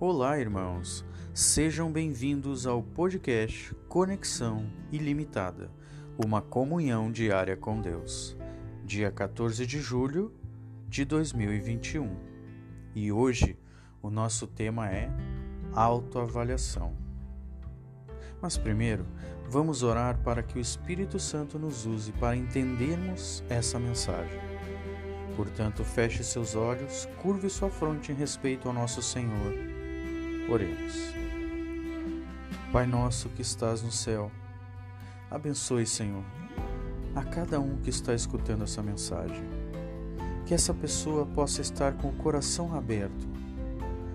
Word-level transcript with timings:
Olá, 0.00 0.38
irmãos. 0.38 1.04
Sejam 1.34 1.90
bem-vindos 1.90 2.68
ao 2.68 2.80
podcast 2.80 3.74
Conexão 3.88 4.70
Ilimitada, 4.92 5.72
uma 6.24 6.40
comunhão 6.40 7.10
diária 7.10 7.56
com 7.56 7.80
Deus. 7.80 8.36
Dia 8.84 9.10
14 9.10 9.66
de 9.66 9.80
julho 9.80 10.32
de 10.88 11.04
2021. 11.04 12.16
E 12.94 13.10
hoje 13.10 13.58
o 14.00 14.08
nosso 14.08 14.46
tema 14.46 14.88
é 14.88 15.10
autoavaliação. 15.72 16.96
Mas 18.40 18.56
primeiro, 18.56 19.04
vamos 19.50 19.82
orar 19.82 20.22
para 20.22 20.44
que 20.44 20.58
o 20.58 20.60
Espírito 20.60 21.18
Santo 21.18 21.58
nos 21.58 21.86
use 21.86 22.12
para 22.12 22.36
entendermos 22.36 23.42
essa 23.48 23.80
mensagem. 23.80 24.38
Portanto, 25.34 25.82
feche 25.82 26.22
seus 26.22 26.54
olhos, 26.54 27.08
curve 27.20 27.50
sua 27.50 27.68
fronte 27.68 28.12
em 28.12 28.14
respeito 28.14 28.68
ao 28.68 28.74
nosso 28.74 29.02
Senhor 29.02 29.67
Oremos. 30.50 31.12
Pai 32.72 32.86
nosso 32.86 33.28
que 33.28 33.42
estás 33.42 33.82
no 33.82 33.92
céu, 33.92 34.32
abençoe, 35.30 35.84
Senhor, 35.84 36.24
a 37.14 37.22
cada 37.22 37.60
um 37.60 37.76
que 37.82 37.90
está 37.90 38.14
escutando 38.14 38.64
essa 38.64 38.82
mensagem. 38.82 39.44
Que 40.46 40.54
essa 40.54 40.72
pessoa 40.72 41.26
possa 41.26 41.60
estar 41.60 41.92
com 41.98 42.08
o 42.08 42.16
coração 42.16 42.74
aberto 42.74 43.28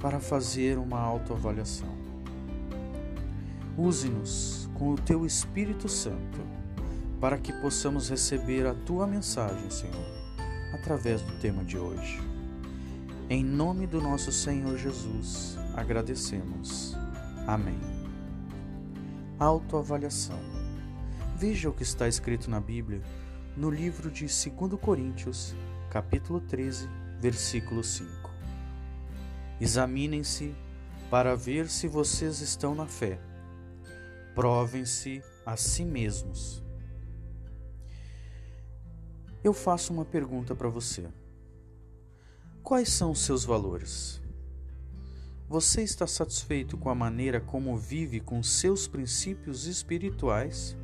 para 0.00 0.18
fazer 0.18 0.78
uma 0.78 0.98
autoavaliação. 0.98 1.94
Use-nos 3.76 4.70
com 4.72 4.94
o 4.94 4.96
teu 4.96 5.26
Espírito 5.26 5.90
Santo 5.90 6.40
para 7.20 7.36
que 7.36 7.52
possamos 7.52 8.08
receber 8.08 8.66
a 8.66 8.72
tua 8.72 9.06
mensagem, 9.06 9.68
Senhor, 9.68 10.06
através 10.72 11.20
do 11.20 11.38
tema 11.38 11.62
de 11.62 11.76
hoje. 11.76 12.33
Em 13.30 13.42
nome 13.42 13.86
do 13.86 14.02
nosso 14.02 14.30
Senhor 14.30 14.76
Jesus 14.76 15.56
agradecemos. 15.74 16.94
Amém. 17.46 17.80
Autoavaliação. 19.38 20.38
Veja 21.34 21.70
o 21.70 21.72
que 21.72 21.82
está 21.82 22.06
escrito 22.06 22.50
na 22.50 22.60
Bíblia 22.60 23.00
no 23.56 23.70
livro 23.70 24.10
de 24.10 24.26
2 24.26 24.78
Coríntios, 24.78 25.54
capítulo 25.88 26.38
13, 26.38 26.86
versículo 27.18 27.82
5. 27.82 28.30
Examinem-se 29.58 30.54
para 31.10 31.34
ver 31.34 31.70
se 31.70 31.88
vocês 31.88 32.42
estão 32.42 32.74
na 32.74 32.86
fé. 32.86 33.18
Provem-se 34.34 35.22
a 35.46 35.56
si 35.56 35.82
mesmos. 35.82 36.62
Eu 39.42 39.54
faço 39.54 39.94
uma 39.94 40.04
pergunta 40.04 40.54
para 40.54 40.68
você. 40.68 41.08
Quais 42.64 42.88
são 42.88 43.10
os 43.10 43.18
seus 43.18 43.44
valores? 43.44 44.22
Você 45.46 45.82
está 45.82 46.06
satisfeito 46.06 46.78
com 46.78 46.88
a 46.88 46.94
maneira 46.94 47.38
como 47.38 47.76
vive 47.76 48.20
com 48.20 48.42
seus 48.42 48.88
princípios 48.88 49.66
espirituais? 49.66 50.74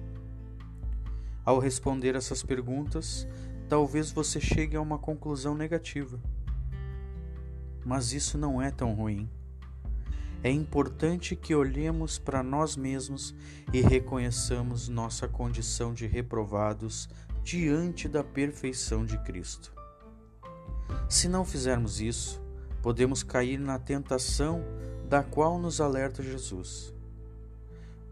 Ao 1.43 1.59
responder 1.59 2.15
essas 2.15 2.43
perguntas, 2.43 3.27
talvez 3.67 4.11
você 4.11 4.39
chegue 4.39 4.77
a 4.77 4.81
uma 4.83 4.99
conclusão 4.99 5.55
negativa. 5.55 6.21
Mas 7.83 8.13
isso 8.13 8.37
não 8.37 8.61
é 8.61 8.71
tão 8.71 8.93
ruim. 8.93 9.27
É 10.43 10.51
importante 10.51 11.35
que 11.35 11.55
olhemos 11.55 12.19
para 12.19 12.43
nós 12.43 12.77
mesmos 12.77 13.35
e 13.73 13.81
reconheçamos 13.81 14.87
nossa 14.87 15.27
condição 15.27 15.95
de 15.95 16.07
reprovados 16.07 17.09
diante 17.43 18.07
da 18.07 18.23
perfeição 18.23 19.07
de 19.07 19.17
Cristo. 19.25 19.80
Se 21.09 21.29
não 21.29 21.45
fizermos 21.45 22.01
isso, 22.01 22.41
podemos 22.83 23.23
cair 23.23 23.59
na 23.59 23.79
tentação 23.79 24.63
da 25.09 25.23
qual 25.23 25.59
nos 25.59 25.81
alerta 25.81 26.23
Jesus. 26.23 26.95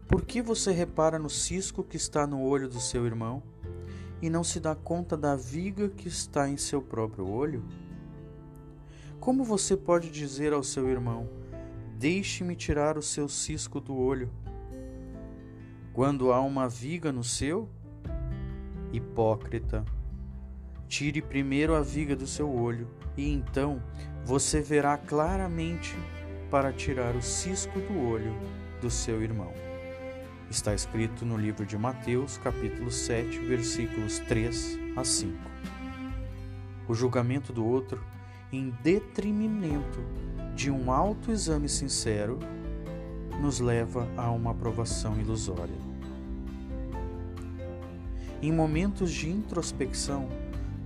Por 0.07 0.23
que 0.23 0.41
você 0.41 0.71
repara 0.71 1.19
no 1.19 1.29
cisco 1.29 1.83
que 1.83 1.95
está 1.95 2.25
no 2.25 2.41
olho 2.41 2.67
do 2.67 2.79
seu 2.79 3.05
irmão 3.05 3.43
e 4.21 4.29
não 4.29 4.43
se 4.43 4.59
dá 4.59 4.75
conta 4.75 5.15
da 5.15 5.35
viga 5.35 5.87
que 5.87 6.07
está 6.07 6.49
em 6.49 6.57
seu 6.57 6.81
próprio 6.81 7.27
olho? 7.27 7.63
Como 9.19 9.43
você 9.43 9.77
pode 9.77 10.09
dizer 10.09 10.51
ao 10.51 10.63
seu 10.63 10.89
irmão: 10.89 11.29
Deixe-me 11.97 12.55
tirar 12.55 12.97
o 12.97 13.01
seu 13.01 13.29
cisco 13.29 13.79
do 13.79 13.95
olho, 13.95 14.29
quando 15.93 16.31
há 16.31 16.41
uma 16.41 16.67
viga 16.67 17.11
no 17.11 17.23
seu? 17.23 17.69
Hipócrita, 18.91 19.85
tire 20.89 21.21
primeiro 21.21 21.75
a 21.75 21.81
viga 21.81 22.15
do 22.15 22.25
seu 22.25 22.51
olho 22.51 22.87
e 23.15 23.31
então 23.31 23.81
você 24.25 24.59
verá 24.59 24.97
claramente 24.97 25.95
para 26.49 26.73
tirar 26.73 27.15
o 27.15 27.21
cisco 27.21 27.79
do 27.79 28.09
olho 28.09 28.35
do 28.81 28.89
seu 28.89 29.21
irmão. 29.21 29.53
Está 30.49 30.73
escrito 30.73 31.23
no 31.23 31.37
livro 31.37 31.63
de 31.63 31.77
Mateus, 31.77 32.39
capítulo 32.39 32.89
7, 32.89 33.37
versículos 33.37 34.17
3 34.19 34.79
a 34.95 35.03
5. 35.03 35.37
O 36.87 36.95
julgamento 36.95 37.53
do 37.53 37.63
outro, 37.63 38.03
em 38.51 38.71
detrimento 38.81 40.03
de 40.55 40.71
um 40.71 40.91
autoexame 40.91 41.69
sincero, 41.69 42.39
nos 43.39 43.59
leva 43.59 44.07
a 44.17 44.31
uma 44.31 44.51
aprovação 44.51 45.19
ilusória. 45.19 45.77
Em 48.41 48.51
momentos 48.51 49.11
de 49.11 49.29
introspecção, 49.29 50.27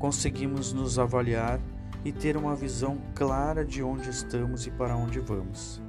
conseguimos 0.03 0.73
nos 0.73 0.99
avaliar 0.99 1.61
e 2.03 2.11
ter 2.11 2.35
uma 2.35 2.57
visão 2.57 3.01
clara 3.15 3.63
de 3.63 3.81
onde 3.81 4.09
estamos 4.09 4.67
e 4.67 4.71
para 4.71 4.97
onde 4.97 5.17
vamos. 5.17 5.81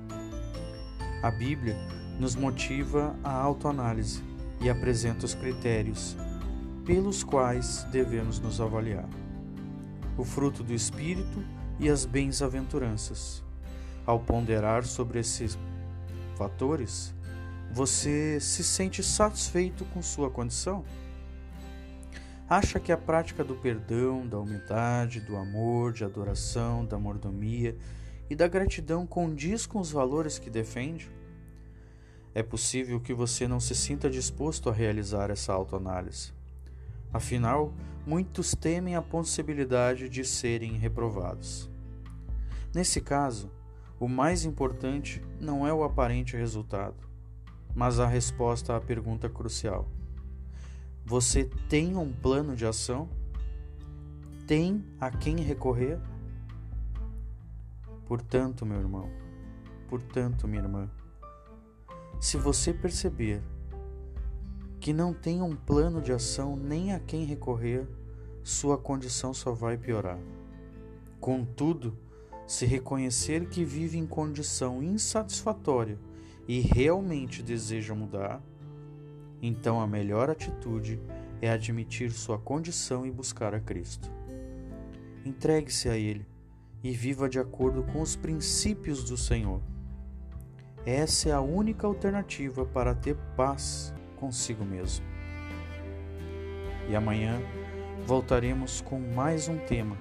A 1.21 1.33
Bíblia 1.33 1.77
nos 2.21 2.37
motiva 2.37 3.17
à 3.25 3.33
autoanálise 3.33 4.23
e 4.61 4.71
apresenta 4.71 5.27
os 5.27 5.35
critérios 5.35 6.17
pelos 6.87 7.25
quais 7.25 7.83
devemos 7.91 8.39
nos 8.39 8.61
avaliar. 8.61 9.09
O 10.17 10.23
fruto 10.23 10.63
do 10.63 10.73
Espírito 10.73 11.45
e 11.81 11.91
as 11.91 12.05
bens-aventuranças. 12.05 13.43
Ao 14.07 14.21
ponderar 14.21 14.85
sobre 14.85 15.19
esses 15.19 15.59
fatores, 16.37 17.13
você 17.73 18.39
se 18.39 18.63
sente 18.63 19.03
satisfeito 19.03 19.85
com 19.87 20.01
sua 20.01 20.31
condição? 20.31 20.85
Acha 22.57 22.79
que 22.79 22.93
a 22.93 22.97
prática 22.97 23.43
do 23.43 23.57
perdão, 23.57 24.27
da 24.27 24.39
humildade, 24.39 25.21
do 25.21 25.37
amor, 25.37 25.93
de 25.93 26.05
adoração, 26.05 26.85
da 26.85 26.97
mordomia 26.97 27.77
e 28.31 28.37
da 28.37 28.47
gratidão 28.47 29.07
condiz 29.07 29.67
com 29.67 29.81
os 29.81 29.91
valores 29.91 30.39
que 30.39 30.49
defende? 30.49 31.11
É 32.33 32.43
possível 32.43 33.01
que 33.01 33.13
você 33.13 33.49
não 33.49 33.59
se 33.59 33.75
sinta 33.75 34.09
disposto 34.09 34.71
a 34.71 34.73
realizar 34.73 35.31
essa 35.31 35.53
autoanálise. 35.53 36.33
Afinal, 37.13 37.73
muitos 38.07 38.55
temem 38.55 38.95
a 38.95 39.03
possibilidade 39.03 40.09
de 40.09 40.25
serem 40.25 40.77
reprovados. 40.77 41.69
Nesse 42.73 43.01
caso, 43.01 43.51
o 43.99 44.09
mais 44.09 44.45
importante 44.45 45.21
não 45.41 45.67
é 45.67 45.73
o 45.73 45.83
aparente 45.83 46.37
resultado, 46.37 47.09
mas 47.75 47.99
a 47.99 48.07
resposta 48.07 48.77
à 48.77 48.81
pergunta 48.81 49.29
crucial 49.29 49.89
você 51.05 51.45
tem 51.69 51.97
um 51.97 52.11
plano 52.11 52.57
de 52.57 52.65
ação? 52.65 53.09
Tem 54.47 54.83
a 54.99 55.11
quem 55.11 55.37
recorrer? 55.37 56.01
Portanto, 58.07 58.65
meu 58.65 58.79
irmão, 58.79 59.11
portanto, 59.89 60.49
minha 60.49 60.63
irmã, 60.63 60.91
se 62.21 62.37
você 62.39 62.73
perceber 62.73 63.43
que 64.81 64.93
não 64.93 65.13
tem 65.13 65.43
um 65.43 65.55
plano 65.55 66.01
de 66.01 66.13
ação 66.13 66.57
nem 66.57 66.93
a 66.93 67.01
quem 67.01 67.25
recorrer, 67.25 67.87
sua 68.43 68.79
condição 68.79 69.35
só 69.35 69.53
vai 69.53 69.77
piorar. 69.77 70.19
Contudo, 71.21 71.97
se 72.47 72.67
reconhecer 72.67 73.49
que 73.49 73.65
vive 73.65 73.99
em 73.99 74.07
condição 74.07 74.83
insatisfatória 74.83 75.99
e 76.47 76.61
realmente 76.61 77.43
deseja 77.43 77.95
mudar, 77.95 78.43
então 79.47 79.81
a 79.81 79.87
melhor 79.87 80.31
atitude 80.31 80.99
é 81.43 81.51
admitir 81.51 82.11
sua 82.11 82.39
condição 82.39 83.05
e 83.05 83.11
buscar 83.11 83.55
a 83.55 83.61
Cristo. 83.61 84.11
Entregue-se 85.25 85.89
a 85.89 85.97
Ele 85.97 86.27
e 86.83 86.93
viva 86.93 87.29
de 87.29 87.39
acordo 87.39 87.83
com 87.83 88.01
os 88.01 88.17
princípios 88.17 89.05
do 89.05 89.17
Senhor. 89.17 89.61
Essa 90.87 91.29
é 91.29 91.33
a 91.33 91.41
única 91.41 91.87
alternativa 91.87 92.65
para 92.65 92.95
ter 92.95 93.17
paz 93.37 93.93
consigo 94.17 94.65
mesmo. 94.65 95.05
E 96.89 96.97
amanhã 96.97 97.41
voltaremos 98.07 98.81
com 98.81 98.99
mais 98.99 99.49
um 99.49 99.59
tema: 99.59 99.97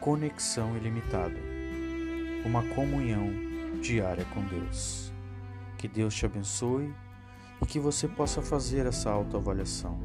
conexão 0.00 0.76
ilimitada 0.76 1.52
uma 2.44 2.62
comunhão 2.74 3.30
diária 3.80 4.24
com 4.26 4.42
Deus. 4.42 5.12
Que 5.78 5.86
Deus 5.86 6.14
te 6.14 6.26
abençoe 6.26 6.92
e 7.62 7.66
que 7.66 7.78
você 7.78 8.08
possa 8.08 8.42
fazer 8.42 8.86
essa 8.86 9.08
autoavaliação, 9.08 9.98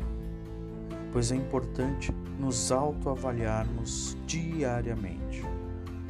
pois 1.12 1.32
é 1.32 1.36
importante 1.36 2.14
nos 2.40 2.72
autoavaliarmos 2.72 4.16
diariamente 4.28 5.44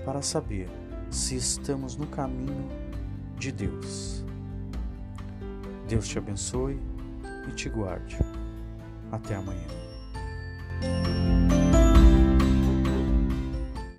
para 0.04 0.22
saber 0.22 0.70
se 1.10 1.38
estamos 1.38 1.96
no 1.96 2.06
caminho 2.08 2.68
de 3.38 3.52
Deus. 3.54 4.26
Deus 5.88 6.08
te 6.08 6.18
abençoe 6.18 6.78
e 7.48 7.52
te 7.54 7.70
guarde. 7.70 8.18
Até 9.10 9.36
amanhã. 9.36 9.68